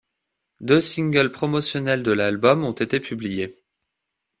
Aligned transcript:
Deux 0.61 0.81
singles 0.81 1.31
promotionnels 1.31 2.01
de 2.01 2.11
l'album 2.11 2.63
ont 2.63 2.71
été 2.71 2.99
publiés. 2.99 3.63